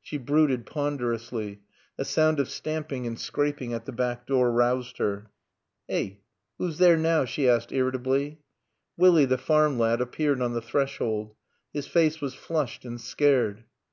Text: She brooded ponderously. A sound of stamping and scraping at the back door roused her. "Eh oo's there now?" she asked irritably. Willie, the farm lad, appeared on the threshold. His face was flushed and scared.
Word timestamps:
She 0.00 0.16
brooded 0.16 0.64
ponderously. 0.64 1.62
A 1.98 2.04
sound 2.04 2.38
of 2.38 2.48
stamping 2.48 3.04
and 3.04 3.18
scraping 3.18 3.74
at 3.74 3.84
the 3.84 3.90
back 3.90 4.24
door 4.24 4.52
roused 4.52 4.98
her. 4.98 5.32
"Eh 5.88 6.18
oo's 6.62 6.78
there 6.78 6.96
now?" 6.96 7.24
she 7.24 7.48
asked 7.48 7.72
irritably. 7.72 8.38
Willie, 8.96 9.24
the 9.24 9.38
farm 9.38 9.76
lad, 9.76 10.00
appeared 10.00 10.40
on 10.40 10.52
the 10.54 10.62
threshold. 10.62 11.34
His 11.72 11.88
face 11.88 12.20
was 12.20 12.32
flushed 12.32 12.84
and 12.84 13.00
scared. 13.00 13.64